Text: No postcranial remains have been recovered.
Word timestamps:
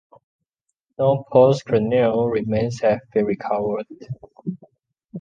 No 0.97 1.25
postcranial 1.31 2.31
remains 2.31 2.81
have 2.81 3.01
been 3.13 3.25
recovered. 3.25 3.85